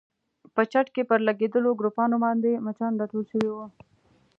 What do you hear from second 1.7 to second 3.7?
ګروپانو باندې مچان راټول شوي ول.